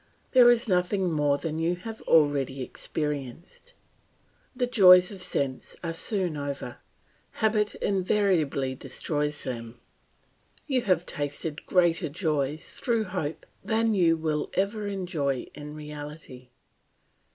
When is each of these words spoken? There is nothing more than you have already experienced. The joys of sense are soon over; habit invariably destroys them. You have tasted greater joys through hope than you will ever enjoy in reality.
There 0.31 0.49
is 0.49 0.67
nothing 0.67 1.11
more 1.11 1.37
than 1.37 1.59
you 1.59 1.75
have 1.75 2.01
already 2.07 2.63
experienced. 2.63 3.75
The 4.55 4.65
joys 4.65 5.11
of 5.11 5.21
sense 5.21 5.75
are 5.83 5.93
soon 5.93 6.35
over; 6.35 6.77
habit 7.33 7.75
invariably 7.75 8.73
destroys 8.73 9.43
them. 9.43 9.79
You 10.65 10.81
have 10.81 11.05
tasted 11.05 11.67
greater 11.67 12.09
joys 12.09 12.71
through 12.71 13.03
hope 13.13 13.45
than 13.63 13.93
you 13.93 14.17
will 14.17 14.49
ever 14.55 14.87
enjoy 14.87 15.45
in 15.53 15.75
reality. 15.75 16.49